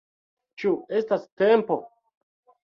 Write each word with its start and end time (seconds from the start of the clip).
Ĉu 0.63 0.71
estas 1.01 1.27
tempo? 1.43 1.79